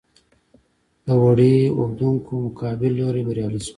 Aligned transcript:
د 1.05 1.07
وړۍ 1.23 1.55
اوبدونکو 1.79 2.31
مقابل 2.45 2.91
لوری 2.99 3.21
بریالي 3.27 3.59
شول. 3.65 3.69